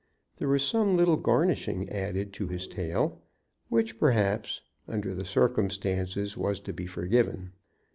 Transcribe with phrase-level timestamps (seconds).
[0.37, 3.21] There was some little garnishing added to his tale,
[3.69, 7.51] which, perhaps, under the circumstances, was to be forgiven.